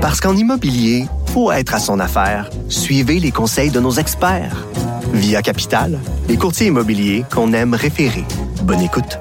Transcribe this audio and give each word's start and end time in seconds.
Parce 0.00 0.18
qu'en 0.20 0.34
immobilier, 0.34 1.04
faut 1.34 1.52
être 1.52 1.74
à 1.74 1.78
son 1.78 2.00
affaire. 2.00 2.48
Suivez 2.70 3.20
les 3.20 3.30
conseils 3.30 3.70
de 3.70 3.80
nos 3.80 3.92
experts. 3.92 4.66
Via 5.12 5.42
Capital, 5.42 5.98
les 6.26 6.38
courtiers 6.38 6.68
immobiliers 6.68 7.24
qu'on 7.30 7.52
aime 7.52 7.74
référer. 7.74 8.24
Bonne 8.62 8.80
écoute. 8.80 9.18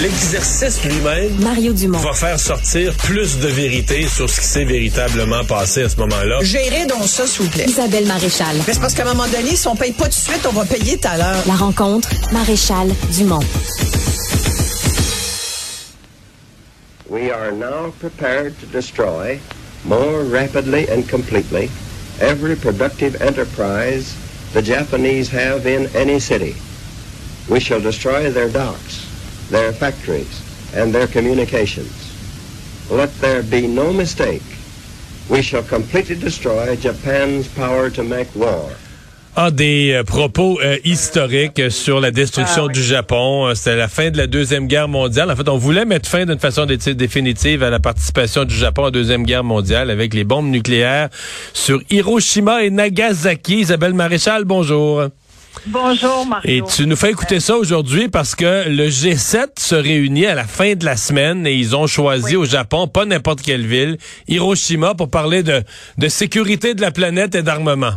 L'exercice 0.00 0.84
lui-même 0.84 1.40
Mario 1.40 1.72
Dumont. 1.72 1.98
va 1.98 2.12
faire 2.12 2.38
sortir 2.38 2.92
plus 2.94 3.38
de 3.38 3.48
vérité 3.48 4.06
sur 4.06 4.30
ce 4.30 4.40
qui 4.40 4.46
s'est 4.46 4.64
véritablement 4.64 5.44
passé 5.44 5.82
à 5.82 5.88
ce 5.88 5.96
moment-là. 5.96 6.38
Gérez 6.42 6.86
donc 6.86 7.06
ça, 7.06 7.26
s'il 7.26 7.42
vous 7.42 7.50
plaît. 7.50 7.64
Isabelle 7.66 8.06
Maréchal. 8.06 8.56
Mais 8.66 8.74
c'est 8.74 8.80
parce 8.80 8.94
qu'à 8.94 9.02
un 9.02 9.14
moment 9.14 9.26
donné, 9.26 9.56
si 9.56 9.66
on 9.66 9.74
paye 9.74 9.92
pas 9.92 10.04
tout 10.04 10.10
de 10.10 10.14
suite, 10.14 10.46
on 10.48 10.52
va 10.52 10.64
payer 10.64 10.98
tout 10.98 11.08
à 11.08 11.16
l'heure. 11.16 11.42
La 11.46 11.54
rencontre, 11.54 12.10
Maréchal 12.32 12.88
Dumont. 13.16 13.40
We 17.08 17.30
are 17.30 17.52
now 17.52 17.90
prepared 17.90 18.58
to 18.60 18.66
destroy 18.66 19.38
more 19.84 20.22
rapidly 20.22 20.88
and 20.88 21.06
completely 21.06 21.70
every 22.18 22.56
productive 22.56 23.20
enterprise 23.20 24.16
the 24.54 24.62
Japanese 24.62 25.28
have 25.28 25.66
in 25.66 25.94
any 25.94 26.18
city. 26.18 26.56
We 27.52 27.60
shall 27.60 27.80
destroy 27.80 28.30
their 28.30 28.48
docks, 28.48 29.04
their 29.50 29.74
factories, 29.74 30.40
and 30.74 30.94
their 30.94 31.06
communications. 31.06 31.92
Let 32.90 33.14
there 33.18 33.42
be 33.42 33.66
no 33.66 33.92
mistake. 33.92 34.42
We 35.28 35.42
shall 35.42 35.62
completely 35.62 36.16
destroy 36.16 36.74
Japan's 36.76 37.48
power 37.48 37.90
to 37.90 38.02
make 38.02 38.34
war. 38.34 38.72
A 39.36 39.50
des 39.50 39.92
euh, 39.92 40.04
propos 40.04 40.60
euh, 40.62 40.76
historiques 40.84 41.70
sur 41.70 42.00
la 42.00 42.10
destruction 42.12 42.68
du 42.68 42.82
Japon. 42.82 43.46
Euh, 43.48 43.54
C'était 43.54 43.76
la 43.76 43.88
fin 43.88 44.10
de 44.10 44.16
la 44.16 44.26
Deuxième 44.26 44.68
Guerre 44.68 44.88
mondiale. 44.88 45.30
En 45.30 45.36
fait, 45.36 45.48
on 45.48 45.56
voulait 45.58 45.84
mettre 45.84 46.08
fin 46.08 46.24
d'une 46.24 46.38
façon 46.38 46.66
dé- 46.66 46.76
définitive 46.94 47.62
à 47.62 47.70
la 47.70 47.80
participation 47.80 48.44
du 48.44 48.54
Japon 48.54 48.82
à 48.82 48.84
la 48.86 48.90
Deuxième 48.92 49.24
Guerre 49.24 49.42
mondiale 49.44 49.90
avec 49.90 50.14
les 50.14 50.24
bombes 50.24 50.48
nucléaires 50.48 51.08
sur 51.52 51.80
Hiroshima 51.90 52.62
et 52.64 52.70
Nagasaki. 52.70 53.60
Isabelle 53.60 53.94
Maréchal, 53.94 54.44
bonjour. 54.44 55.04
Bonjour, 55.66 56.26
Mario. 56.26 56.50
Et 56.50 56.62
tu 56.70 56.86
nous 56.86 56.96
fais 56.96 57.10
écouter 57.10 57.40
ça 57.40 57.56
aujourd'hui 57.56 58.08
parce 58.08 58.34
que 58.34 58.68
le 58.68 58.88
G7 58.88 59.46
se 59.58 59.74
réunit 59.74 60.26
à 60.26 60.34
la 60.34 60.44
fin 60.44 60.74
de 60.74 60.84
la 60.84 60.96
semaine 60.96 61.46
et 61.46 61.54
ils 61.54 61.74
ont 61.74 61.86
choisi 61.86 62.36
au 62.36 62.44
Japon, 62.44 62.86
pas 62.86 63.04
n'importe 63.04 63.40
quelle 63.40 63.66
ville, 63.66 63.96
Hiroshima, 64.28 64.94
pour 64.94 65.08
parler 65.10 65.42
de, 65.42 65.62
de 65.98 66.08
sécurité 66.08 66.74
de 66.74 66.80
la 66.82 66.90
planète 66.90 67.34
et 67.34 67.42
d'armement. 67.42 67.94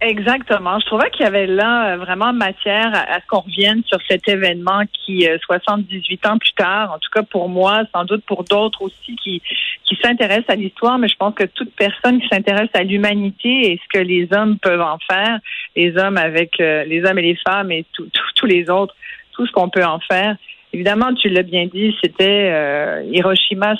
Exactement. 0.00 0.78
Je 0.78 0.86
trouvais 0.86 1.10
qu'il 1.10 1.24
y 1.24 1.26
avait 1.26 1.48
là 1.48 1.94
euh, 1.94 1.96
vraiment 1.96 2.32
matière 2.32 2.94
à, 2.94 3.20
ce 3.20 3.26
qu'on 3.26 3.40
revienne 3.40 3.82
sur 3.84 3.98
cet 4.08 4.28
événement 4.28 4.82
qui, 4.92 5.28
euh, 5.28 5.38
78 5.44 6.26
ans 6.26 6.38
plus 6.38 6.52
tard, 6.52 6.92
en 6.92 6.98
tout 6.98 7.10
cas 7.12 7.24
pour 7.24 7.48
moi, 7.48 7.82
sans 7.92 8.04
doute 8.04 8.24
pour 8.24 8.44
d'autres 8.44 8.82
aussi 8.82 9.16
qui, 9.16 9.42
qui 9.84 9.96
s'intéressent 10.00 10.50
à 10.50 10.54
l'histoire, 10.54 10.98
mais 10.98 11.08
je 11.08 11.16
pense 11.16 11.34
que 11.34 11.44
toute 11.44 11.74
personne 11.74 12.20
qui 12.20 12.28
s'intéresse 12.28 12.70
à 12.74 12.84
l'humanité 12.84 13.72
et 13.72 13.80
ce 13.82 13.98
que 13.98 14.04
les 14.04 14.28
hommes 14.32 14.56
peuvent 14.58 14.80
en 14.80 14.98
faire, 15.10 15.40
les 15.74 15.96
hommes 15.96 16.16
avec 16.16 16.60
euh, 16.60 16.84
les 16.84 17.04
hommes 17.04 17.18
et 17.18 17.22
les 17.22 17.38
femmes 17.44 17.72
et 17.72 17.84
tous 17.92 18.46
les 18.46 18.70
autres, 18.70 18.94
tout 19.32 19.46
ce 19.46 19.52
qu'on 19.52 19.68
peut 19.68 19.84
en 19.84 19.98
faire. 19.98 20.36
Évidemment, 20.72 21.12
tu 21.14 21.28
l'as 21.28 21.42
bien 21.42 21.66
dit, 21.66 21.96
c'était 22.00 22.50
euh, 22.52 23.02
Hiroshima, 23.10 23.74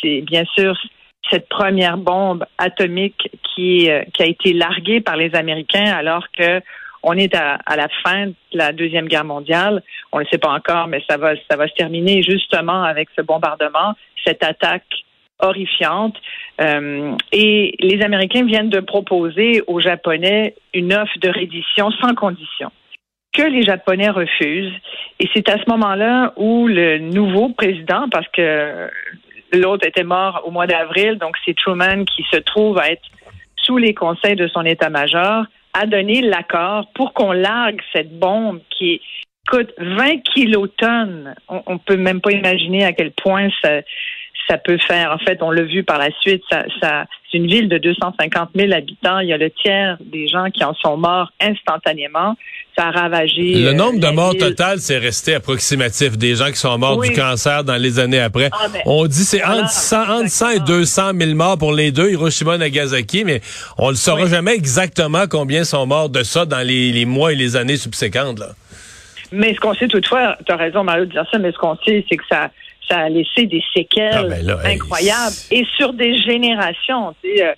c'est 0.00 0.20
bien 0.20 0.44
sûr 0.56 0.76
cette 1.30 1.48
première 1.48 1.96
bombe 1.96 2.44
atomique 2.58 3.30
qui, 3.42 3.90
euh, 3.90 4.02
qui 4.14 4.22
a 4.22 4.26
été 4.26 4.52
larguée 4.52 5.00
par 5.00 5.16
les 5.16 5.34
Américains 5.34 5.92
alors 5.92 6.26
que 6.36 6.60
on 7.02 7.14
est 7.14 7.34
à, 7.34 7.58
à 7.66 7.76
la 7.76 7.88
fin 8.04 8.26
de 8.26 8.34
la 8.52 8.72
deuxième 8.72 9.08
guerre 9.08 9.24
mondiale. 9.24 9.82
On 10.12 10.18
ne 10.18 10.24
le 10.24 10.28
sait 10.30 10.38
pas 10.38 10.50
encore, 10.50 10.86
mais 10.86 11.02
ça 11.08 11.16
va, 11.16 11.32
ça 11.50 11.56
va 11.56 11.66
se 11.66 11.74
terminer 11.74 12.22
justement 12.22 12.82
avec 12.82 13.08
ce 13.16 13.22
bombardement, 13.22 13.94
cette 14.24 14.44
attaque 14.44 14.84
horrifiante. 15.38 16.16
Euh, 16.60 17.16
et 17.32 17.74
les 17.80 18.02
Américains 18.02 18.44
viennent 18.44 18.68
de 18.68 18.80
proposer 18.80 19.62
aux 19.66 19.80
Japonais 19.80 20.54
une 20.74 20.92
offre 20.92 21.18
de 21.20 21.30
reddition 21.30 21.90
sans 21.92 22.14
condition 22.14 22.70
que 23.32 23.42
les 23.42 23.62
Japonais 23.62 24.10
refusent. 24.10 24.74
Et 25.20 25.28
c'est 25.34 25.48
à 25.48 25.56
ce 25.58 25.70
moment-là 25.70 26.32
où 26.36 26.66
le 26.66 26.98
nouveau 26.98 27.50
président, 27.50 28.08
parce 28.10 28.26
que 28.28 28.90
l'autre 29.52 29.86
était 29.86 30.04
mort 30.04 30.42
au 30.44 30.50
mois 30.50 30.66
d'avril, 30.66 31.18
donc 31.18 31.36
c'est 31.44 31.56
Truman 31.56 32.04
qui 32.04 32.24
se 32.30 32.38
trouve 32.38 32.78
à 32.78 32.90
être 32.90 33.02
sous 33.56 33.76
les 33.76 33.94
conseils 33.94 34.36
de 34.36 34.48
son 34.48 34.64
état-major, 34.64 35.44
a 35.72 35.86
donné 35.86 36.22
l'accord 36.22 36.90
pour 36.94 37.12
qu'on 37.12 37.32
largue 37.32 37.80
cette 37.92 38.18
bombe 38.18 38.60
qui 38.70 39.00
coûte 39.48 39.72
20 39.78 40.18
kilotonnes. 40.22 41.34
On, 41.48 41.62
on 41.66 41.78
peut 41.78 41.96
même 41.96 42.20
pas 42.20 42.32
imaginer 42.32 42.84
à 42.84 42.92
quel 42.92 43.12
point 43.12 43.48
ça, 43.62 43.80
ça 44.48 44.58
peut 44.58 44.78
faire. 44.86 45.12
En 45.12 45.18
fait, 45.18 45.38
on 45.42 45.50
l'a 45.50 45.62
vu 45.62 45.84
par 45.84 45.98
la 45.98 46.08
suite. 46.20 46.42
Ça, 46.50 46.64
ça, 46.80 47.04
c'est 47.30 47.38
une 47.38 47.46
ville 47.46 47.68
de 47.68 47.78
250 47.78 48.50
000 48.54 48.72
habitants. 48.72 49.20
Il 49.20 49.28
y 49.28 49.32
a 49.32 49.36
le 49.38 49.50
tiers 49.50 49.96
des 50.00 50.26
gens 50.28 50.46
qui 50.52 50.64
en 50.64 50.74
sont 50.74 50.96
morts 50.96 51.30
instantanément. 51.40 52.36
Ça 52.76 52.86
a 52.88 52.90
ravagé. 52.90 53.54
Le 53.54 53.68
euh, 53.68 53.72
nombre 53.72 53.98
de 54.00 54.06
morts 54.08 54.32
ville. 54.32 54.40
total, 54.40 54.78
c'est 54.78 54.98
resté 54.98 55.34
approximatif. 55.34 56.16
Des 56.18 56.34
gens 56.36 56.46
qui 56.46 56.56
sont 56.56 56.76
morts 56.78 56.98
Oui. 56.98 57.10
du 57.10 57.14
cancer 57.14 57.62
dans 57.64 57.76
les 57.76 57.98
années 57.98 58.20
après. 58.20 58.48
Ah, 58.52 58.66
mais- 58.72 58.82
on 58.86 59.06
dit 59.06 59.24
c'est 59.24 59.44
entre, 59.44 59.68
100, 59.68 60.02
entre 60.02 60.28
100 60.28 60.48
et 60.48 60.52
exactement. 60.54 60.78
200 60.78 61.12
000 61.20 61.34
morts 61.34 61.58
pour 61.58 61.72
les 61.72 61.92
deux, 61.92 62.10
Hiroshima 62.10 62.54
et 62.56 62.58
Nagasaki, 62.58 63.24
mais 63.24 63.40
on 63.78 63.90
ne 63.90 63.96
saura 63.96 64.22
Oui. 64.24 64.30
jamais 64.30 64.54
exactement 64.54 65.24
combien 65.28 65.64
sont 65.64 65.86
morts 65.86 66.08
de 66.08 66.22
ça 66.22 66.46
dans 66.46 66.66
les, 66.66 66.92
les 66.92 67.04
mois 67.04 67.32
et 67.32 67.36
les 67.36 67.56
années 67.56 67.76
subséquentes. 67.76 68.38
Là. 68.38 68.48
Mais 69.32 69.54
ce 69.54 69.60
qu'on 69.60 69.74
sait 69.74 69.86
toutefois, 69.88 70.36
tu 70.44 70.50
as 70.52 70.56
raison 70.56 70.82
Mario 70.82 71.04
de 71.04 71.10
dire 71.12 71.24
ça, 71.30 71.38
mais 71.38 71.52
ce 71.52 71.58
qu'on 71.58 71.76
sait, 71.84 72.04
c'est 72.08 72.16
que 72.16 72.24
ça, 72.28 72.50
ça 72.90 72.98
a 72.98 73.08
laissé 73.08 73.46
des 73.46 73.62
séquelles 73.74 74.12
Ah, 74.14 74.22
ben 74.24 74.44
là, 74.44 74.58
incroyables 74.64 75.36
et 75.50 75.64
sur 75.76 75.92
des 75.92 76.18
générations. 76.18 77.14
tu 77.22 77.36
sais, 77.36 77.46
euh, 77.46 77.52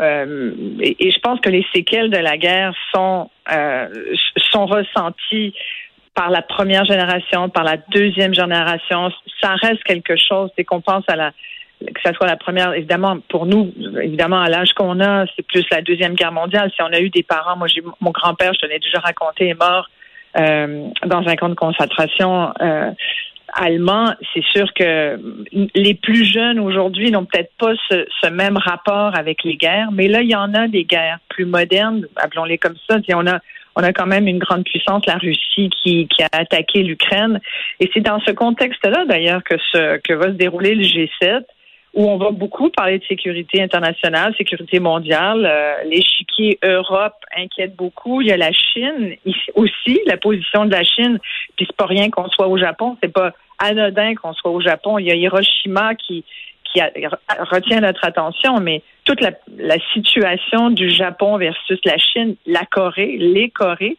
euh, 0.00 0.50
et, 0.80 1.06
et 1.06 1.10
je 1.10 1.18
pense 1.20 1.40
que 1.40 1.48
les 1.48 1.64
séquelles 1.74 2.10
de 2.10 2.18
la 2.18 2.36
guerre 2.36 2.74
sont 2.92 3.30
euh, 3.52 3.88
sont 4.50 4.66
ressenties 4.66 5.54
par 6.14 6.30
la 6.30 6.42
première 6.42 6.84
génération, 6.84 7.48
par 7.48 7.64
la 7.64 7.76
deuxième 7.76 8.34
génération. 8.34 9.10
Ça 9.40 9.54
reste 9.54 9.82
quelque 9.84 10.16
chose. 10.16 10.50
C'est 10.56 10.64
qu'on 10.64 10.80
pense 10.80 11.04
à 11.08 11.16
la 11.16 11.32
que 11.80 12.00
ça 12.02 12.12
soit 12.14 12.26
la 12.26 12.36
première, 12.36 12.72
évidemment, 12.72 13.18
pour 13.28 13.46
nous, 13.46 13.72
évidemment, 14.00 14.40
à 14.40 14.48
l'âge 14.48 14.72
qu'on 14.72 15.00
a, 15.00 15.26
c'est 15.36 15.46
plus 15.46 15.64
la 15.70 15.82
Deuxième 15.82 16.14
Guerre 16.14 16.32
mondiale. 16.32 16.70
Si 16.74 16.80
on 16.82 16.92
a 16.92 17.00
eu 17.00 17.10
des 17.10 17.22
parents, 17.22 17.56
moi, 17.56 17.66
j'ai 17.66 17.82
mon 18.00 18.10
grand-père, 18.10 18.54
je 18.54 18.60
te 18.60 18.66
l'ai 18.66 18.78
déjà 18.78 19.00
raconté, 19.00 19.48
est 19.48 19.54
mort 19.54 19.88
euh, 20.38 20.88
dans 21.04 21.26
un 21.26 21.36
camp 21.36 21.48
de 21.48 21.54
concentration 21.54 22.52
euh, 22.60 22.90
allemand. 23.54 24.12
C'est 24.32 24.44
sûr 24.44 24.72
que 24.74 25.18
les 25.74 25.94
plus 25.94 26.24
jeunes 26.24 26.58
aujourd'hui 26.58 27.10
n'ont 27.10 27.24
peut-être 27.24 27.52
pas 27.58 27.72
ce, 27.88 28.28
même 28.28 28.56
rapport 28.56 29.16
avec 29.16 29.44
les 29.44 29.56
guerres, 29.56 29.90
mais 29.92 30.08
là, 30.08 30.22
il 30.22 30.30
y 30.30 30.34
en 30.34 30.52
a 30.54 30.68
des 30.68 30.84
guerres 30.84 31.18
plus 31.28 31.44
modernes, 31.44 32.06
appelons-les 32.16 32.58
comme 32.58 32.76
ça. 32.88 32.98
On 33.14 33.26
a 33.26 33.38
on 33.76 33.82
a 33.82 33.92
quand 33.92 34.06
même 34.06 34.28
une 34.28 34.38
grande 34.38 34.62
puissance, 34.62 35.04
la 35.06 35.16
Russie, 35.16 35.68
qui, 35.82 36.06
a 36.20 36.38
attaqué 36.38 36.84
l'Ukraine. 36.84 37.40
Et 37.80 37.90
c'est 37.92 38.02
dans 38.02 38.20
ce 38.20 38.30
contexte-là, 38.30 39.04
d'ailleurs, 39.06 39.42
que 39.42 40.14
va 40.14 40.26
se 40.26 40.36
dérouler 40.36 40.76
le 40.76 40.84
G7 40.84 41.44
où 41.94 42.10
on 42.10 42.16
va 42.16 42.30
beaucoup 42.30 42.70
parler 42.70 42.98
de 42.98 43.04
sécurité 43.04 43.62
internationale, 43.62 44.34
sécurité 44.36 44.80
mondiale. 44.80 45.46
Euh, 45.46 45.84
L'échiquier 45.84 46.58
Europe 46.64 47.14
inquiète 47.36 47.76
beaucoup. 47.76 48.20
Il 48.20 48.26
y 48.26 48.32
a 48.32 48.36
la 48.36 48.52
Chine 48.52 49.14
ici 49.24 49.50
aussi, 49.54 50.00
la 50.06 50.16
position 50.16 50.64
de 50.64 50.72
la 50.72 50.82
Chine. 50.82 51.18
Puis 51.56 51.66
c'est 51.66 51.76
pas 51.76 51.86
rien 51.86 52.10
qu'on 52.10 52.28
soit 52.28 52.48
au 52.48 52.58
Japon. 52.58 52.96
C'est 53.02 53.12
pas 53.12 53.32
anodin 53.58 54.14
qu'on 54.16 54.32
soit 54.32 54.50
au 54.50 54.60
Japon. 54.60 54.98
Il 54.98 55.06
y 55.06 55.10
a 55.10 55.14
Hiroshima 55.14 55.94
qui 55.94 56.24
qui 56.64 56.80
retient 57.52 57.80
notre 57.82 58.04
attention, 58.04 58.58
mais 58.58 58.82
toute 59.04 59.20
la, 59.20 59.30
la 59.56 59.76
situation 59.92 60.70
du 60.70 60.90
Japon 60.90 61.36
versus 61.36 61.78
la 61.84 61.96
Chine, 61.98 62.34
la 62.46 62.64
Corée, 62.64 63.16
les 63.16 63.48
Corées, 63.50 63.96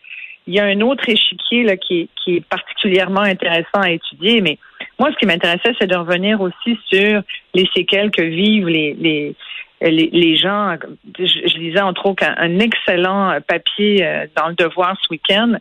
il 0.47 0.53
y 0.53 0.59
a 0.59 0.66
un 0.66 0.81
autre 0.81 1.07
échiquier 1.09 1.63
là, 1.63 1.78
qui, 1.78 2.09
qui 2.23 2.38
est 2.38 2.45
particulièrement 2.45 3.22
intéressant 3.22 3.81
à 3.81 3.91
étudier. 3.91 4.41
Mais 4.41 4.57
moi, 5.00 5.11
ce 5.11 5.17
qui 5.17 5.25
m'intéressait, 5.25 5.73
c'est 5.79 5.88
de 5.88 5.95
revenir 5.95 6.39
aussi 6.39 6.79
sur 6.85 7.22
les 7.53 7.69
séquelles 7.75 8.11
que 8.11 8.22
vivent 8.22 8.67
les, 8.67 8.93
les, 8.93 9.35
les, 9.81 10.09
les 10.11 10.37
gens. 10.37 10.75
Je, 11.17 11.58
lisais 11.58 11.81
entre 11.81 12.05
autres 12.05 12.23
un, 12.25 12.59
excellent 12.59 13.37
papier 13.47 14.05
euh, 14.05 14.25
dans 14.35 14.47
le 14.47 14.55
Devoir 14.55 14.97
ce 15.02 15.08
week-end 15.11 15.55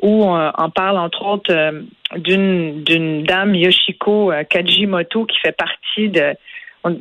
où 0.00 0.24
on, 0.24 0.52
on 0.56 0.70
parle 0.70 0.96
entre 0.96 1.24
autres 1.26 1.52
euh, 1.52 1.82
d'une 2.16 2.82
d'une 2.84 3.24
dame 3.24 3.54
Yoshiko 3.54 4.32
euh, 4.32 4.44
Kajimoto 4.44 5.24
qui 5.26 5.38
fait 5.40 5.56
partie 5.56 6.08
de 6.08 6.34
on, 6.84 6.96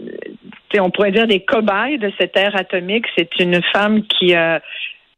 on 0.80 0.90
pourrait 0.90 1.12
dire 1.12 1.28
des 1.28 1.42
cobayes 1.42 2.00
de 2.00 2.12
cette 2.20 2.36
ère 2.36 2.56
atomique. 2.56 3.06
C'est 3.16 3.40
une 3.40 3.62
femme 3.72 4.04
qui 4.04 4.34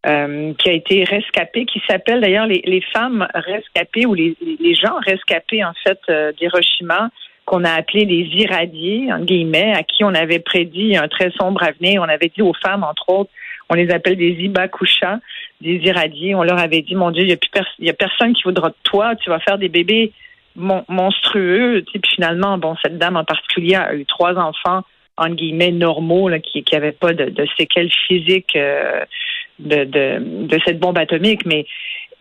euh, 0.06 0.54
qui 0.54 0.70
a 0.70 0.74
été 0.74 1.04
rescapée, 1.04 1.66
qui 1.66 1.82
s'appelle 1.88 2.22
d'ailleurs 2.22 2.48
les, 2.48 2.62
les 2.66 2.82
femmes 2.94 3.28
rescapées 3.34 4.06
ou 4.06 4.14
les, 4.14 4.36
les 4.60 4.74
gens 4.74 4.98
rescapés 5.06 5.64
en 5.64 5.74
fait 5.84 6.00
euh, 6.10 6.32
d'Hiroshima 6.34 7.10
qu'on 7.46 7.64
a 7.64 7.72
appelé 7.72 8.06
les 8.06 8.30
irradiés, 8.42 9.12
en 9.12 9.20
guillemets, 9.20 9.74
à 9.74 9.84
qui 9.84 10.04
on 10.04 10.14
avait 10.14 10.40
prédit 10.40 10.96
un 10.96 11.08
très 11.08 11.32
sombre 11.32 11.64
avenir. 11.64 12.02
On 12.02 12.08
avait 12.08 12.32
dit 12.34 12.44
aux 12.44 12.54
femmes, 12.54 12.84
entre 12.84 13.10
autres, 13.10 13.32
on 13.70 13.74
les 13.74 13.90
appelle 13.90 14.18
des 14.18 14.38
ibakusha, 14.40 15.20
des 15.60 15.78
irradiés. 15.78 16.36
On 16.36 16.44
leur 16.44 16.60
avait 16.60 16.84
dit, 16.84 16.96
mon 16.96 17.10
Dieu, 17.10 17.24
il 17.24 17.28
n'y 17.28 17.34
a, 17.34 17.38
plus 17.38 17.50
pers- 17.50 17.76
y 17.80 17.90
a 17.90 17.94
personne 17.94 18.34
qui 18.34 18.44
voudra 18.44 18.70
de 18.70 18.76
toi, 18.84 19.16
tu 19.16 19.32
vas 19.32 19.40
faire 19.40 19.58
des 19.58 19.68
bébés 19.68 20.14
monstrueux. 20.56 21.84
Puis 21.92 22.02
finalement, 22.14 22.60
bon, 22.60 22.76
cette 22.84 23.00
dame 23.00 23.18
en 23.18 23.24
particulier 23.24 23.76
a 23.76 23.96
eu 23.96 24.06
trois 24.06 24.36
enfants 24.36 24.84
entre 25.20 25.36
guillemets 25.36 25.72
normaux, 25.72 26.30
là, 26.30 26.40
qui 26.40 26.64
n'avaient 26.72 26.94
pas 26.94 27.14
de, 27.14 27.46
séquelles 27.58 27.92
physiques 28.08 28.56
euh, 28.56 29.04
de, 29.60 30.58
cette 30.66 30.80
bombe 30.80 30.98
atomique, 30.98 31.46
mais 31.46 31.66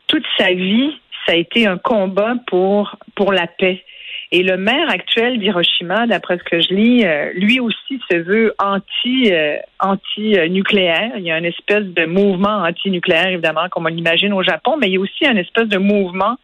toute 0.07 0.25
sa 0.37 0.53
vie, 0.53 0.91
ça 1.27 1.33
a 1.33 1.37
été 1.37 1.67
un 1.67 1.79
combat 1.79 2.35
pour 2.47 2.97
pour 3.15 3.33
la 3.33 3.47
paix. 3.47 3.85
Et 4.31 4.43
le 4.43 4.59
maire 4.59 4.91
actuel 4.91 5.39
d'Hiroshima, 5.39 6.07
d'après 6.07 6.37
ce 6.37 6.45
que 6.45 6.61
je 6.61 6.75
lis, 6.75 7.05
euh, 7.07 7.33
lui 7.35 7.61
aussi 7.61 7.99
se 8.11 8.17
veut 8.17 8.55
anti 8.59 9.33
euh, 9.33 9.57
anti 9.81 10.37
nucléaire. 10.51 11.13
Il 11.17 11.23
y 11.23 11.31
a 11.31 11.39
une 11.39 11.47
espèce 11.47 11.85
de 11.85 12.05
mouvement 12.05 12.63
anti-nucléaire, 12.63 13.29
évidemment, 13.29 13.69
comme 13.71 13.87
on 13.87 13.89
l'imagine 13.89 14.35
au 14.35 14.43
Japon, 14.43 14.77
mais 14.79 14.89
il 14.89 14.95
y 14.95 14.97
a 14.97 15.01
aussi 15.01 15.25
une 15.25 15.39
espèce 15.39 15.69
de 15.69 15.79
mouvement 15.79 16.37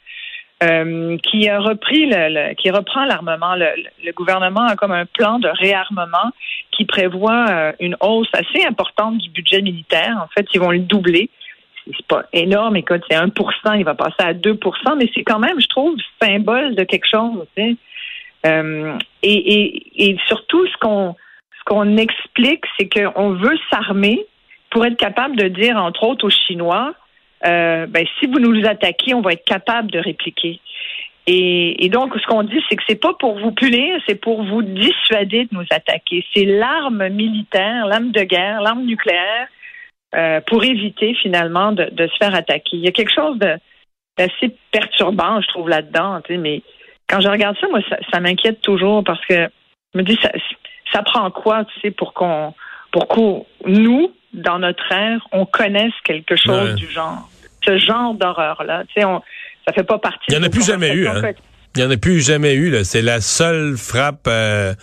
euh, 0.64 1.18
qui 1.18 1.48
a 1.48 1.60
repris 1.60 2.06
le, 2.06 2.54
qui 2.54 2.70
reprend 2.70 3.04
l'armement. 3.04 3.54
Le, 3.54 4.12
gouvernement 4.12 4.62
a 4.62 4.76
comme 4.76 4.92
un 4.92 5.04
plan 5.04 5.38
de 5.38 5.48
réarmement 5.48 6.30
qui 6.70 6.84
prévoit 6.86 7.46
euh, 7.50 7.72
une 7.80 7.96
hausse 8.00 8.30
assez 8.32 8.64
importante 8.64 9.18
du 9.18 9.30
budget 9.30 9.60
militaire. 9.60 10.16
En 10.22 10.28
fait, 10.28 10.46
ils 10.54 10.60
vont 10.60 10.70
le 10.70 10.78
doubler. 10.78 11.28
C'est 11.86 12.06
pas 12.06 12.24
énorme, 12.32 12.76
écoute, 12.76 13.02
c'est 13.10 13.16
1% 13.16 13.30
il 13.76 13.84
va 13.84 13.94
passer 13.94 14.14
à 14.20 14.32
2% 14.32 14.96
mais 14.96 15.10
c'est 15.14 15.22
quand 15.22 15.38
même, 15.38 15.60
je 15.60 15.66
trouve, 15.68 15.94
symbole 16.22 16.74
de 16.76 16.84
quelque 16.84 17.06
chose. 17.06 17.44
Euh, 18.46 18.98
et, 19.22 20.16
surtout, 20.26 20.66
ce 20.66 20.76
qu'on 21.66 21.96
explique, 21.98 22.64
c'est 22.78 22.88
qu'on 22.88 23.32
veut 23.32 23.58
s'armer 23.70 24.24
pour 24.70 24.86
être 24.86 24.96
capable 24.96 25.36
de 25.36 25.48
dire, 25.48 25.76
entre 25.76 26.04
autres, 26.04 26.26
aux 26.26 26.30
Chinois, 26.30 26.94
euh, 27.46 27.86
ben, 27.86 28.06
si 28.18 28.26
vous 28.26 28.38
nous 28.38 28.66
attaquez, 28.66 29.14
on 29.14 29.20
va 29.20 29.32
être 29.32 29.44
capable 29.44 29.90
de 29.90 29.98
répliquer. 29.98 30.60
Et, 31.26 31.88
donc, 31.90 32.14
ce 32.14 32.26
qu'on 32.26 32.42
dit, 32.42 32.60
c'est 32.68 32.76
que 32.76 32.82
c'est 32.86 33.00
pas 33.00 33.14
pour 33.14 33.38
vous 33.38 33.52
punir, 33.52 33.98
c'est 34.06 34.14
pour 34.14 34.44
vous 34.44 34.62
dissuader 34.62 35.44
de 35.44 35.48
nous 35.52 35.66
attaquer. 35.70 36.24
C'est 36.34 36.44
l'arme 36.44 37.08
militaire, 37.08 37.86
l'arme 37.86 38.10
de 38.10 38.22
guerre, 38.22 38.60
l'arme 38.60 38.84
nucléaire, 38.84 39.48
euh, 40.14 40.40
pour 40.42 40.64
éviter 40.64 41.14
finalement 41.14 41.72
de, 41.72 41.88
se 41.96 42.16
faire 42.18 42.34
attaquer. 42.34 42.76
Il 42.76 42.84
y 42.84 42.88
a 42.88 42.92
quelque 42.92 43.14
chose 43.14 43.38
d'assez 43.38 44.54
perturbant, 44.70 45.40
je 45.40 45.48
trouve, 45.48 45.70
là-dedans. 45.70 46.20
mais 46.28 46.62
quand 47.08 47.20
je 47.20 47.28
regarde 47.28 47.56
ça, 47.58 47.68
moi, 47.68 47.80
ça, 48.12 48.20
m'inquiète 48.20 48.60
toujours 48.60 49.02
parce 49.02 49.24
que 49.24 49.48
je 49.94 49.98
me 49.98 50.02
dis, 50.02 50.18
ça, 50.22 50.30
ça 50.92 51.02
prend 51.02 51.30
quoi, 51.30 51.64
tu 51.64 51.80
sais, 51.80 51.90
pour 51.90 52.12
qu'on, 52.12 52.52
pour 52.92 53.08
qu'on, 53.08 53.46
nous, 53.66 54.12
dans 54.34 54.58
notre 54.58 54.92
ère, 54.92 55.26
on 55.32 55.46
connaisse 55.46 55.94
quelque 56.04 56.36
chose 56.36 56.74
du 56.74 56.86
genre? 56.86 57.28
Ce 57.66 57.78
genre 57.78 58.14
d'horreur-là. 58.14 58.84
Tu 58.88 59.00
sais, 59.00 59.04
on, 59.04 59.20
ça 59.66 59.72
fait 59.72 59.84
pas 59.84 59.98
partie. 59.98 60.26
Il 60.28 60.36
n'y 60.36 60.40
en 60.40 60.46
a 60.46 60.50
plus 60.50 60.66
jamais 60.66 60.92
eu. 60.92 61.06
Hein? 61.06 61.22
Il 61.74 61.80
n'y 61.80 61.86
en 61.86 61.90
a 61.90 61.96
plus 61.96 62.20
jamais 62.20 62.54
eu. 62.54 62.84
C'est 62.84 63.02
la 63.02 63.20
seule 63.20 63.76
frappe 63.76 64.26
euh, 64.28 64.74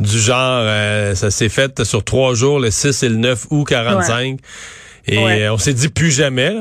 du 0.00 0.18
genre. 0.18 0.62
Euh, 0.64 1.14
ça 1.14 1.30
s'est 1.30 1.48
fait 1.48 1.84
sur 1.84 2.04
trois 2.04 2.34
jours, 2.34 2.58
le 2.58 2.70
6 2.70 3.02
et 3.02 3.08
le 3.08 3.16
9 3.16 3.46
août 3.50 3.64
45. 3.68 4.38
Et 5.06 5.18
euh, 5.18 5.52
on 5.52 5.56
s'est 5.56 5.74
dit 5.74 5.88
plus 5.88 6.10
jamais. 6.10 6.54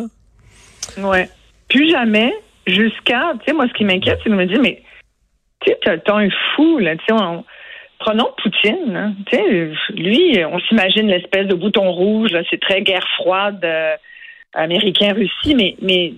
Ouais. 0.97 1.29
Plus 1.69 1.89
jamais. 1.89 2.33
Jusqu'à, 2.67 3.33
tu 3.39 3.45
sais, 3.47 3.53
moi, 3.53 3.65
ce 3.67 3.74
qui 3.74 3.85
m'inquiète, 3.85 4.19
c'est 4.24 4.29
de 4.29 4.35
me 4.35 4.45
dire, 4.45 4.59
mais 4.62 4.83
tu 5.62 5.71
sais, 5.71 6.00
t'as 6.06 6.15
un 6.15 6.29
fou, 6.56 6.77
là. 6.77 6.95
Tu 6.95 7.06
sais, 7.09 7.15
prenons 8.00 8.29
Poutine. 8.41 8.95
Hein, 8.95 9.15
lui, 9.95 10.44
on 10.45 10.59
s'imagine 10.59 11.07
l'espèce 11.07 11.47
de 11.47 11.56
bouton 11.56 11.91
rouge. 11.91 12.31
C'est 12.51 12.59
très 12.59 12.81
guerre 12.81 13.07
froide 13.17 13.65
américain-Russie, 14.53 15.56
mais, 15.56 15.75
mais 15.81 16.13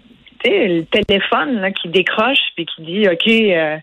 le 0.45 0.83
téléphone 0.83 1.61
là, 1.61 1.71
qui 1.71 1.89
décroche 1.89 2.39
puis 2.55 2.65
qui 2.65 2.81
dit 2.81 3.07
OK, 3.07 3.27
euh, 3.27 3.77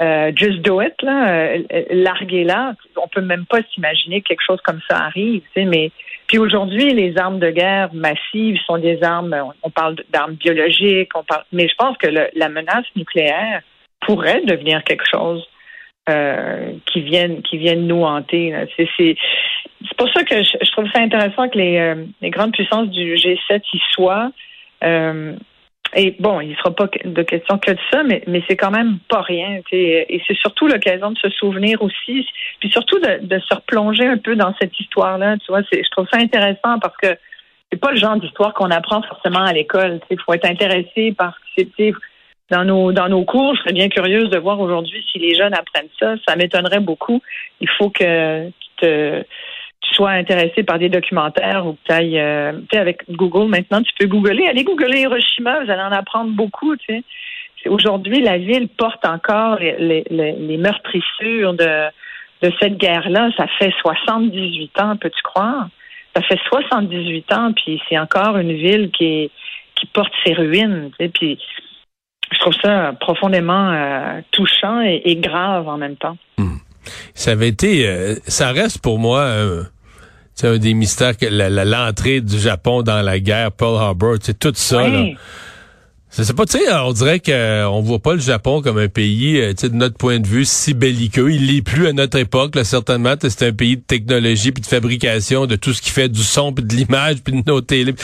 euh, 0.00 0.32
just 0.34 0.60
do 0.62 0.80
it, 0.80 0.94
là, 1.02 1.28
euh, 1.28 1.62
larguez-la. 1.90 2.74
On 2.96 3.08
peut 3.08 3.20
même 3.20 3.44
pas 3.44 3.58
s'imaginer 3.74 4.22
que 4.22 4.28
quelque 4.28 4.44
chose 4.46 4.60
comme 4.64 4.80
ça 4.88 4.96
arrive. 4.96 5.42
Mais 5.56 5.90
puis 6.26 6.38
aujourd'hui, 6.38 6.94
les 6.94 7.18
armes 7.18 7.38
de 7.38 7.50
guerre 7.50 7.92
massives 7.92 8.58
sont 8.66 8.78
des 8.78 9.02
armes. 9.02 9.36
On 9.62 9.70
parle 9.70 9.96
d'armes 10.10 10.34
biologiques, 10.34 11.10
on 11.14 11.24
parle, 11.24 11.44
mais 11.52 11.68
je 11.68 11.74
pense 11.76 11.96
que 11.98 12.08
la 12.08 12.48
menace 12.48 12.86
nucléaire 12.96 13.60
pourrait 14.00 14.40
devenir 14.46 14.82
quelque 14.84 15.04
chose 15.08 15.46
euh, 16.08 16.72
qui 16.86 17.02
viennent 17.02 17.42
qui 17.42 17.58
viennent 17.58 17.86
nous 17.86 18.02
hanter. 18.02 18.54
C'est 18.76 19.16
c'est 19.88 19.96
pour 19.96 20.08
ça 20.10 20.24
que 20.24 20.42
je, 20.42 20.70
trouve 20.72 20.90
ça 20.92 21.00
intéressant 21.00 21.48
que 21.48 21.58
les, 21.58 21.78
euh, 21.78 22.04
grandes 22.30 22.52
puissances 22.52 22.88
du 22.88 23.14
G7 23.14 23.62
y 23.72 23.80
soient. 23.92 24.30
Euh, 24.84 25.34
et 25.94 26.16
bon, 26.18 26.40
il 26.40 26.50
ne 26.50 26.54
sera 26.56 26.70
pas 26.74 26.88
de 27.04 27.22
question 27.22 27.58
que 27.58 27.72
de 27.72 27.78
ça, 27.90 28.02
mais, 28.02 28.22
c'est 28.48 28.56
quand 28.56 28.70
même 28.70 28.98
pas 29.08 29.20
rien. 29.20 29.60
Et 29.72 30.22
c'est 30.26 30.36
surtout 30.36 30.66
l'occasion 30.66 31.10
de 31.10 31.18
se 31.18 31.28
souvenir 31.30 31.82
aussi, 31.82 32.26
puis 32.60 32.70
surtout 32.70 32.98
de, 32.98 33.38
se 33.38 33.54
replonger 33.54 34.06
un 34.06 34.16
peu 34.16 34.34
dans 34.34 34.54
cette 34.60 34.78
histoire-là. 34.78 35.36
Tu 35.38 35.52
vois, 35.52 35.60
je 35.70 35.90
trouve 35.90 36.06
ça 36.10 36.18
intéressant 36.18 36.78
parce 36.80 36.96
que 36.96 37.08
c'est 37.70 37.78
pas 37.78 37.90
le 37.90 37.98
genre 37.98 38.16
d'histoire 38.16 38.54
qu'on 38.54 38.70
apprend 38.70 39.02
forcément 39.02 39.44
à 39.44 39.52
l'école. 39.52 40.00
Il 40.10 40.18
faut 40.20 40.32
être 40.32 40.48
intéressé 40.48 41.12
par 41.12 41.36
dans 42.50 42.64
nos 42.64 42.92
dans 42.92 43.08
nos 43.08 43.24
cours. 43.24 43.54
Je 43.56 43.62
serais 43.62 43.72
bien 43.72 43.88
curieuse 43.88 44.30
de 44.30 44.38
voir 44.38 44.60
aujourd'hui 44.60 45.04
si 45.10 45.18
les 45.18 45.34
jeunes 45.34 45.54
apprennent 45.54 45.88
ça. 45.98 46.14
Ça 46.26 46.36
m'étonnerait 46.36 46.80
beaucoup. 46.80 47.20
Il 47.60 47.68
faut 47.68 47.90
que 47.90 48.50
te 48.78 49.24
tu 49.82 49.94
sois 49.94 50.10
intéressé 50.10 50.62
par 50.62 50.78
des 50.78 50.88
documentaires 50.88 51.66
ou 51.66 51.72
que 51.72 51.78
tu 52.00 52.18
euh, 52.18 52.52
avec 52.72 53.02
Google 53.10 53.48
maintenant, 53.48 53.82
tu 53.82 53.92
peux 53.98 54.06
googler. 54.06 54.46
Allez 54.46 54.64
googler 54.64 55.00
Hiroshima, 55.00 55.64
vous 55.64 55.70
allez 55.70 55.82
en 55.82 55.92
apprendre 55.92 56.30
beaucoup, 56.32 56.76
tu 56.76 56.86
sais. 56.94 57.02
Aujourd'hui, 57.68 58.20
la 58.20 58.38
ville 58.38 58.68
porte 58.68 59.06
encore 59.06 59.58
les, 59.60 60.04
les, 60.10 60.32
les 60.32 60.56
meurtrissures 60.56 61.54
de, 61.54 61.88
de 62.42 62.52
cette 62.60 62.76
guerre-là. 62.76 63.30
Ça 63.36 63.46
fait 63.58 63.72
78 63.82 64.80
ans, 64.80 64.96
peux-tu 64.96 65.22
croire? 65.22 65.68
Ça 66.14 66.22
fait 66.22 66.38
78 66.48 67.32
ans, 67.32 67.52
puis 67.52 67.80
c'est 67.88 67.98
encore 67.98 68.36
une 68.36 68.52
ville 68.52 68.90
qui, 68.90 69.30
qui 69.74 69.86
porte 69.86 70.12
ses 70.24 70.34
ruines. 70.34 70.90
Tu 70.98 71.08
puis 71.08 71.38
je 72.32 72.38
trouve 72.38 72.54
ça 72.62 72.92
profondément 72.98 73.70
euh, 73.70 74.20
touchant 74.30 74.80
et, 74.80 75.16
grave 75.16 75.68
en 75.68 75.76
même 75.76 75.96
temps. 75.96 76.16
Hmm. 76.38 76.51
Ça 77.14 77.32
avait 77.32 77.48
été, 77.48 77.86
euh, 77.86 78.16
ça 78.26 78.52
reste 78.52 78.78
pour 78.78 78.98
moi 78.98 79.68
c'est 80.34 80.48
un 80.48 80.58
des 80.58 80.74
mystères 80.74 81.16
que 81.16 81.26
l'entrée 81.26 82.20
du 82.20 82.38
Japon 82.38 82.82
dans 82.82 83.02
la 83.02 83.20
guerre, 83.20 83.52
Pearl 83.52 83.76
Harbor, 83.76 84.16
c'est 84.20 84.38
tout 84.38 84.52
ça. 84.54 84.88
Là. 84.88 85.04
C'est 86.14 86.36
pas, 86.36 86.44
tu 86.44 86.58
sais, 86.58 86.70
on 86.70 86.92
dirait 86.92 87.20
qu'on 87.20 87.80
voit 87.80 87.98
pas 87.98 88.12
le 88.12 88.20
Japon 88.20 88.60
comme 88.60 88.76
un 88.76 88.88
pays, 88.88 89.40
euh, 89.40 89.54
tu 89.54 89.62
sais, 89.62 89.68
de 89.70 89.76
notre 89.76 89.96
point 89.96 90.20
de 90.20 90.26
vue, 90.26 90.44
si 90.44 90.74
belliqueux. 90.74 91.32
Il 91.32 91.46
l'est 91.46 91.62
plus 91.62 91.86
à 91.86 91.94
notre 91.94 92.18
époque, 92.18 92.54
là, 92.54 92.64
certainement. 92.64 93.14
C'est 93.18 93.46
un 93.46 93.52
pays 93.52 93.78
de 93.78 93.82
technologie 93.82 94.52
puis 94.52 94.60
de 94.60 94.66
fabrication 94.66 95.46
de 95.46 95.56
tout 95.56 95.72
ce 95.72 95.80
qui 95.80 95.88
fait 95.88 96.10
du 96.10 96.22
son 96.22 96.52
puis 96.52 96.64
de 96.64 96.74
l'image 96.74 97.22
puis 97.24 97.40
de 97.40 97.42
nos 97.46 97.62
télé. 97.62 97.94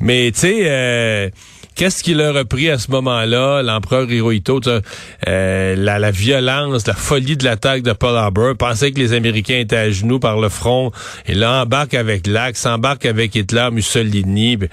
Mais, 0.00 0.30
tu 0.32 0.40
sais, 0.40 0.60
euh, 0.64 1.30
Qu'est-ce 1.76 2.02
qu'il 2.02 2.22
a 2.22 2.32
repris 2.32 2.70
à 2.70 2.78
ce 2.78 2.90
moment-là, 2.90 3.62
l'empereur 3.62 4.10
Hirohito, 4.10 4.62
euh, 4.66 5.76
la, 5.76 6.10
violence, 6.10 6.86
la 6.86 6.94
folie 6.94 7.36
de 7.36 7.44
l'attaque 7.44 7.82
de 7.82 7.92
Pearl 7.92 8.16
Harbor, 8.16 8.56
pensait 8.56 8.92
que 8.92 8.98
les 8.98 9.12
Américains 9.12 9.58
étaient 9.58 9.76
à 9.76 9.90
genoux 9.90 10.18
par 10.18 10.40
le 10.40 10.48
front, 10.48 10.90
et 11.26 11.34
là 11.34 11.62
embarque 11.62 11.92
avec 11.92 12.26
l'Axe, 12.26 12.64
embarque 12.64 13.04
avec 13.04 13.34
Hitler, 13.34 13.68
Mussolini. 13.72 14.56
Tu 14.58 14.68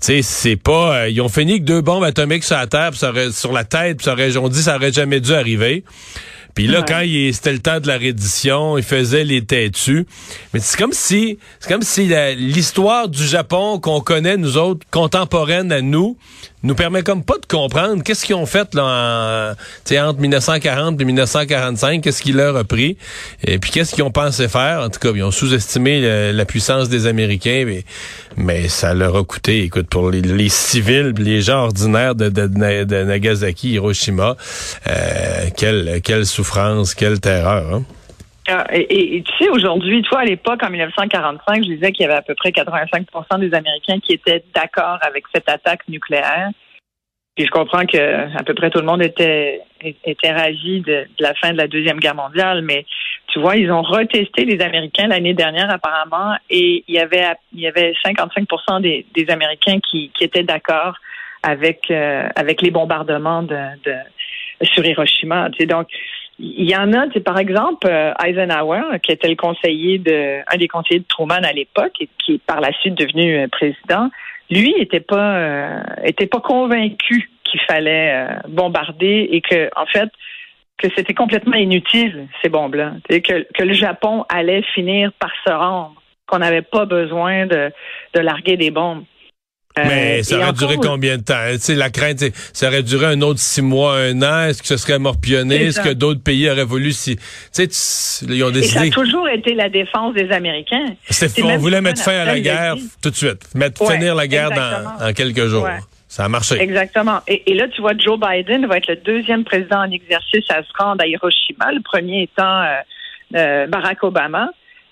sais, 0.00 0.22
c'est 0.22 0.56
pas. 0.56 1.02
Euh, 1.02 1.08
ils 1.10 1.20
ont 1.20 1.28
fini 1.28 1.60
que 1.60 1.64
deux 1.64 1.82
bombes 1.82 2.02
atomiques 2.02 2.44
sur 2.44 2.56
la 2.56 2.66
terre, 2.66 2.94
ça 2.94 3.10
aurait, 3.10 3.30
sur 3.30 3.52
la 3.52 3.64
tête, 3.64 3.98
pis 3.98 4.04
ça 4.04 4.14
aurait, 4.14 4.34
on 4.38 4.48
dit, 4.48 4.62
ça 4.62 4.76
aurait 4.76 4.90
jamais 4.90 5.20
dû 5.20 5.34
arriver. 5.34 5.84
Puis 6.54 6.66
là, 6.66 6.82
quand 6.86 7.02
c'était 7.32 7.52
le 7.52 7.58
temps 7.58 7.80
de 7.80 7.86
la 7.86 7.96
reddition, 7.96 8.76
il 8.76 8.84
faisait 8.84 9.24
les 9.24 9.44
têtus. 9.44 10.06
Mais 10.52 10.60
c'est 10.60 10.78
comme 10.78 10.92
si, 10.92 11.38
c'est 11.60 11.68
comme 11.70 11.82
si 11.82 12.10
l'histoire 12.36 13.08
du 13.08 13.26
Japon 13.26 13.78
qu'on 13.80 14.00
connaît 14.00 14.36
nous 14.36 14.58
autres, 14.58 14.86
contemporaine 14.90 15.72
à 15.72 15.80
nous, 15.80 16.16
nous 16.62 16.74
permet 16.74 17.02
comme 17.02 17.24
pas 17.24 17.38
de 17.38 17.46
comprendre 17.46 18.02
qu'est-ce 18.02 18.24
qu'ils 18.24 18.34
ont 18.34 18.46
fait 18.46 18.74
là 18.74 19.54
en, 19.94 19.96
entre 20.08 20.20
1940 20.20 21.00
et 21.00 21.04
1945, 21.04 22.02
qu'est-ce 22.02 22.22
qu'ils 22.22 22.36
leur 22.36 22.56
a 22.56 22.64
pris, 22.64 22.96
et 23.44 23.58
puis 23.58 23.70
qu'est-ce 23.70 23.94
qu'ils 23.94 24.04
ont 24.04 24.10
pensé 24.10 24.48
faire. 24.48 24.80
En 24.80 24.88
tout 24.88 25.00
cas, 25.00 25.10
ils 25.14 25.22
ont 25.22 25.30
sous-estimé 25.30 26.32
la 26.32 26.44
puissance 26.44 26.88
des 26.88 27.06
Américains, 27.06 27.66
mais, 28.36 28.68
ça 28.68 28.94
leur 28.94 29.16
a 29.16 29.24
coûté, 29.24 29.62
écoute, 29.64 29.88
pour 29.88 30.10
les, 30.10 30.48
civils, 30.48 31.12
les 31.18 31.42
gens 31.42 31.64
ordinaires 31.64 32.14
de 32.14 33.04
Nagasaki, 33.04 33.72
Hiroshima, 33.72 34.36
euh, 34.88 35.48
quelle, 35.56 36.00
quelle 36.02 36.26
souffrance, 36.26 36.94
quelle 36.94 37.20
terreur. 37.20 37.74
Hein? 37.74 37.84
Ah, 38.48 38.66
et, 38.72 39.22
tu 39.22 39.32
sais, 39.38 39.50
aujourd'hui, 39.50 40.02
toi, 40.02 40.20
à 40.20 40.24
l'époque, 40.24 40.62
en 40.64 40.70
1945, 40.70 41.62
je 41.64 41.74
disais 41.74 41.92
qu'il 41.92 42.02
y 42.02 42.08
avait 42.08 42.18
à 42.18 42.22
peu 42.22 42.34
près 42.34 42.50
85% 42.50 43.38
des 43.38 43.54
Américains 43.54 44.00
qui 44.00 44.14
étaient 44.14 44.44
d'accord 44.54 44.98
avec 45.02 45.24
cette 45.32 45.48
attaque 45.48 45.86
nucléaire. 45.88 46.50
Puis 47.36 47.46
je 47.46 47.50
comprends 47.50 47.86
que 47.86 48.38
à 48.38 48.42
peu 48.42 48.52
près 48.52 48.68
tout 48.68 48.78
le 48.78 48.84
monde 48.84 49.02
était 49.02 49.62
était 49.80 50.32
ravi 50.32 50.82
de, 50.82 51.06
la 51.18 51.32
fin 51.34 51.52
de 51.52 51.56
la 51.56 51.66
deuxième 51.66 51.98
guerre 51.98 52.14
mondiale, 52.14 52.60
mais 52.60 52.84
tu 53.28 53.40
vois, 53.40 53.56
ils 53.56 53.72
ont 53.72 53.80
retesté 53.80 54.44
les 54.44 54.60
Américains 54.60 55.06
l'année 55.06 55.32
dernière 55.32 55.70
apparemment, 55.70 56.36
et 56.50 56.84
il 56.86 56.94
y 56.94 56.98
avait 56.98 57.24
il 57.54 57.60
y 57.60 57.66
avait 57.66 57.94
55 58.04 58.82
des, 58.82 59.06
des 59.14 59.30
Américains 59.30 59.78
qui, 59.80 60.10
qui 60.10 60.24
étaient 60.24 60.42
d'accord 60.42 60.96
avec 61.42 61.90
euh, 61.90 62.28
avec 62.36 62.60
les 62.60 62.70
bombardements 62.70 63.42
de, 63.42 63.56
de 63.84 63.94
sur 64.64 64.84
Hiroshima. 64.84 65.48
Tu 65.50 65.60
sais, 65.60 65.66
donc, 65.66 65.88
il 66.44 66.68
y 66.68 66.74
en 66.74 66.92
a, 66.92 67.06
par 67.24 67.38
exemple, 67.38 67.86
euh, 67.88 68.12
Eisenhower, 68.24 68.98
qui 69.00 69.12
était 69.12 69.28
le 69.28 69.36
conseiller 69.36 69.98
de, 69.98 70.40
un 70.52 70.56
des 70.56 70.66
conseillers 70.66 70.98
de 70.98 71.06
Truman 71.06 71.44
à 71.44 71.52
l'époque 71.52 71.92
et 72.00 72.08
qui 72.18 72.34
est 72.34 72.42
par 72.42 72.60
la 72.60 72.72
suite 72.80 72.96
devenu 72.96 73.38
euh, 73.38 73.46
président, 73.46 74.10
lui 74.50 74.74
était 74.76 75.00
pas, 75.00 75.36
euh, 75.36 75.80
était 76.02 76.26
pas 76.26 76.40
convaincu 76.40 77.30
qu'il 77.44 77.60
fallait 77.60 78.26
bombarder 78.48 79.28
et 79.30 79.40
que, 79.40 79.70
en 79.76 79.86
fait, 79.86 80.08
que 80.78 80.88
c'était 80.96 81.14
complètement 81.14 81.56
inutile 81.56 82.26
ces 82.42 82.48
bombes-là, 82.48 82.94
que, 83.08 83.46
que 83.52 83.62
le 83.62 83.74
Japon 83.74 84.24
allait 84.28 84.62
finir 84.74 85.12
par 85.20 85.30
se 85.46 85.52
rendre, 85.52 85.94
qu'on 86.26 86.38
n'avait 86.38 86.62
pas 86.62 86.86
besoin 86.86 87.46
de 87.46 87.70
larguer 88.14 88.56
des 88.56 88.70
bombes. 88.70 89.04
Euh, 89.78 89.84
Mais 89.86 90.22
ça 90.22 90.38
aurait 90.38 90.52
duré 90.52 90.76
combien 90.76 91.16
de 91.16 91.22
temps? 91.22 91.40
Tu 91.52 91.58
sais, 91.58 91.74
la 91.74 91.88
crainte, 91.88 92.22
ça 92.52 92.68
aurait 92.68 92.82
duré 92.82 93.06
un 93.06 93.22
autre 93.22 93.40
six 93.40 93.62
mois, 93.62 93.96
un 93.96 94.20
an? 94.22 94.48
Est-ce 94.48 94.60
que 94.60 94.68
ce 94.68 94.76
serait 94.76 94.98
morpionné? 94.98 95.66
Est-ce 95.66 95.80
que 95.80 95.92
d'autres 95.94 96.22
pays 96.22 96.48
auraient 96.50 96.64
voulu 96.64 96.92
si, 96.92 97.16
tu 97.16 97.22
sais, 97.52 98.26
ils 98.28 98.44
ont 98.44 98.50
décidé. 98.50 98.88
Et 98.88 98.90
ça 98.90 99.00
a 99.00 99.02
toujours 99.02 99.28
été 99.28 99.54
la 99.54 99.70
défense 99.70 100.14
des 100.14 100.30
Américains. 100.30 100.94
on 101.42 101.56
voulait 101.56 101.80
mettre 101.80 102.02
fin 102.02 102.18
à 102.18 102.24
la 102.24 102.40
guerre 102.40 102.76
tout 103.02 103.10
de 103.10 103.16
suite. 103.16 103.54
Mettre, 103.54 103.90
finir 103.90 104.14
la 104.14 104.26
guerre 104.26 104.50
dans, 104.50 105.08
en 105.08 105.12
quelques 105.12 105.46
jours. 105.46 105.68
Ça 106.08 106.26
a 106.26 106.28
marché. 106.28 106.60
Exactement. 106.60 107.20
Et, 107.26 107.54
là, 107.54 107.68
tu 107.68 107.80
vois, 107.80 107.96
Joe 107.96 108.20
Biden 108.20 108.66
va 108.66 108.76
être 108.76 108.88
le 108.88 108.96
deuxième 108.96 109.44
président 109.44 109.78
en 109.78 109.90
exercice 109.90 110.44
à 110.50 110.62
se 110.62 110.68
rendre 110.78 111.02
à 111.02 111.06
Hiroshima, 111.06 111.72
le 111.72 111.80
premier 111.80 112.24
étant 112.24 112.60
euh, 112.60 112.74
euh, 113.34 113.66
Barack 113.66 114.04
Obama. 114.04 114.50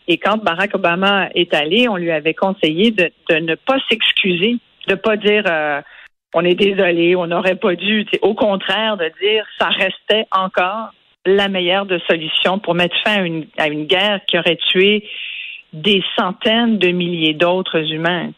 Et 0.09 0.17
quand 0.17 0.43
Barack 0.43 0.75
Obama 0.75 1.29
est 1.35 1.53
allé, 1.53 1.89
on 1.89 1.97
lui 1.97 2.11
avait 2.11 2.33
conseillé 2.33 2.91
de, 2.91 3.13
de 3.29 3.35
ne 3.37 3.55
pas 3.55 3.77
s'excuser 3.91 4.57
de 4.89 4.95
pas 4.95 5.17
dire 5.17 5.45
euh, 5.47 5.81
on 6.35 6.45
est 6.45 6.55
désolé, 6.55 7.17
on 7.17 7.27
n'aurait 7.27 7.57
pas 7.57 7.75
dû. 7.75 8.07
Au 8.23 8.35
contraire, 8.35 8.97
de 8.97 9.11
dire 9.21 9.45
ça 9.59 9.69
restait 9.69 10.27
encore 10.31 10.91
la 11.27 11.49
meilleure 11.49 11.87
de 11.87 12.01
solutions 12.09 12.59
pour 12.59 12.75
mettre 12.75 12.95
fin 13.05 13.25
à 13.59 13.69
une, 13.69 13.87
guerre 13.87 14.21
qui 14.27 14.39
aurait 14.39 14.59
tué 14.71 15.05
des 15.73 16.03
centaines 16.19 16.79
de 16.79 16.89
milliers 16.89 17.35
d'autres 17.35 17.93
humains. 17.93 18.31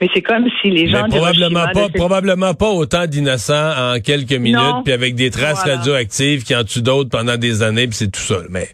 Mais 0.00 0.08
c'est 0.14 0.22
comme 0.22 0.48
si 0.60 0.70
les 0.70 0.88
gens 0.88 1.08
probablement 1.08 1.66
pas, 1.72 1.88
probablement 1.88 2.54
pas 2.54 2.70
autant 2.70 3.06
d'innocents 3.06 3.94
en 3.94 4.00
quelques 4.00 4.32
minutes, 4.32 4.84
puis 4.84 4.92
avec 4.92 5.14
des 5.14 5.30
traces 5.30 5.64
radioactives 5.64 6.44
qui 6.44 6.56
en 6.56 6.64
tuent 6.64 6.82
d'autres 6.82 7.10
pendant 7.10 7.36
des 7.36 7.62
années, 7.62 7.86
puis 7.86 7.96
c'est 7.96 8.10
tout 8.10 8.20
ça. 8.20 8.38
Mais 8.50 8.68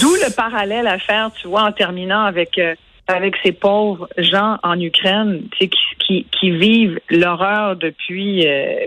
d'où 0.00 0.14
le 0.14 0.34
parallèle 0.34 0.86
à 0.86 0.98
faire, 0.98 1.30
tu 1.40 1.48
vois, 1.48 1.62
en 1.62 1.72
terminant 1.72 2.24
avec. 2.24 2.58
Euh, 2.58 2.74
avec 3.08 3.36
ces 3.42 3.52
pauvres 3.52 4.08
gens 4.18 4.58
en 4.62 4.78
Ukraine 4.78 5.42
qui, 5.58 5.70
qui, 5.98 6.26
qui 6.30 6.50
vivent 6.50 7.00
l'horreur 7.10 7.76
depuis 7.76 8.46
euh, 8.46 8.86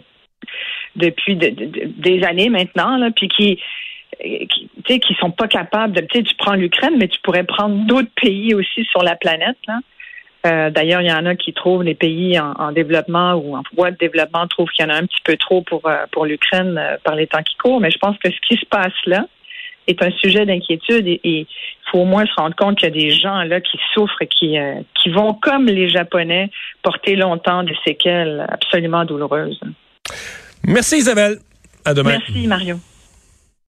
depuis 0.96 1.36
des 1.36 2.24
années 2.24 2.50
maintenant, 2.50 3.12
puis 3.12 3.28
qui 3.28 3.60
qui, 4.20 5.00
qui 5.00 5.14
sont 5.16 5.32
pas 5.32 5.48
capables 5.48 5.94
de. 5.94 6.02
Tu 6.02 6.36
prends 6.38 6.54
l'Ukraine, 6.54 6.96
mais 6.98 7.08
tu 7.08 7.20
pourrais 7.22 7.44
prendre 7.44 7.86
d'autres 7.86 8.12
pays 8.22 8.54
aussi 8.54 8.86
sur 8.86 9.02
la 9.04 9.16
planète. 9.16 9.58
Là. 9.68 9.80
Euh, 10.46 10.70
D'ailleurs, 10.70 11.02
il 11.02 11.08
y 11.08 11.14
en 11.14 11.26
a 11.26 11.36
qui 11.36 11.54
trouvent 11.54 11.84
les 11.84 11.96
pays 11.96 12.40
en, 12.40 12.52
en, 12.54 12.72
développement 12.72 13.34
ou 13.34 13.56
en 13.56 13.64
voie 13.76 13.92
de 13.92 13.98
développement 13.98 14.48
trouvent 14.48 14.70
qu'il 14.70 14.86
y 14.86 14.88
en 14.88 14.92
a 14.92 14.98
un 14.98 15.06
petit 15.06 15.22
peu 15.24 15.38
trop 15.38 15.62
pour 15.62 15.88
euh, 15.88 16.06
pour 16.12 16.26
l'Ukraine 16.26 16.80
par 17.04 17.16
les 17.16 17.28
temps 17.28 17.44
qui 17.44 17.56
courent. 17.58 17.80
Mais 17.80 17.92
je 17.92 17.98
pense 17.98 18.18
que 18.18 18.30
ce 18.30 18.38
qui 18.48 18.58
se 18.58 18.66
passe 18.66 18.94
là, 19.06 19.26
est 19.92 20.04
un 20.04 20.12
sujet 20.12 20.46
d'inquiétude 20.46 21.08
et 21.08 21.20
il 21.24 21.48
faut 21.92 22.00
au 22.00 22.06
moins 22.06 22.26
se 22.26 22.34
rendre 22.38 22.56
compte 22.56 22.78
qu'il 22.78 22.88
y 22.88 22.92
a 22.92 22.94
des 22.94 23.12
gens 23.12 23.44
là 23.44 23.62
qui 23.62 23.78
souffrent, 23.94 24.24
qui, 24.26 24.58
euh, 24.58 24.82
qui 25.02 25.10
vont, 25.10 25.34
comme 25.34 25.66
les 25.66 25.90
Japonais, 25.90 26.50
porter 26.84 27.16
longtemps 27.16 27.64
des 27.64 27.76
séquelles 27.86 28.46
absolument 28.50 29.06
douloureuses. 29.06 29.60
Merci 30.66 30.98
Isabelle. 30.98 31.38
À 31.86 31.94
demain. 31.94 32.18
Merci 32.20 32.48
Mario. 32.48 32.78